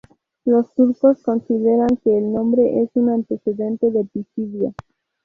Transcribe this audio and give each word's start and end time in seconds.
Los 0.45 0.73
turcos 0.73 1.21
consideran 1.21 1.95
que 2.03 2.17
el 2.17 2.33
nombre 2.33 2.81
es 2.81 2.89
un 2.95 3.11
antecedente 3.11 3.91
de 3.91 4.03
Pisidia. 4.05 4.73